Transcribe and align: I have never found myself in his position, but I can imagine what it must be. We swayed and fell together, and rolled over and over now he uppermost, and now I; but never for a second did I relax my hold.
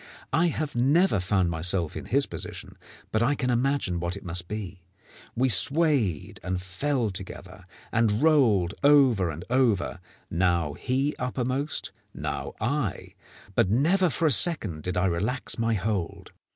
I 0.33 0.47
have 0.47 0.75
never 0.75 1.19
found 1.19 1.51
myself 1.51 1.95
in 1.95 2.05
his 2.05 2.25
position, 2.25 2.75
but 3.11 3.21
I 3.21 3.35
can 3.35 3.51
imagine 3.51 3.99
what 3.99 4.17
it 4.17 4.23
must 4.23 4.47
be. 4.47 4.81
We 5.35 5.47
swayed 5.47 6.39
and 6.43 6.59
fell 6.59 7.11
together, 7.11 7.65
and 7.91 8.23
rolled 8.23 8.73
over 8.83 9.29
and 9.29 9.45
over 9.51 9.99
now 10.31 10.73
he 10.73 11.15
uppermost, 11.19 11.91
and 12.15 12.23
now 12.23 12.55
I; 12.59 13.13
but 13.53 13.69
never 13.69 14.09
for 14.09 14.25
a 14.25 14.31
second 14.31 14.81
did 14.81 14.97
I 14.97 15.05
relax 15.05 15.59
my 15.59 15.75
hold. 15.75 16.31